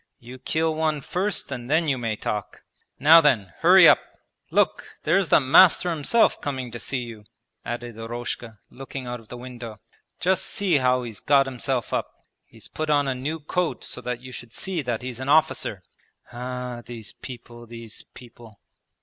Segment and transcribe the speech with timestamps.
[0.17, 2.63] You kill one first, and then you may talk.
[2.97, 3.99] Now then, hurry up!
[4.49, 7.23] Look, there's the master himself coming to see you,'
[7.63, 9.79] added Eroshka, looking out of the window.
[10.19, 12.09] 'Just see how he's got himself up.
[12.47, 15.83] He's put on a new coat so that you should see that he's an officer.
[16.31, 18.59] Ah, these people, these people!'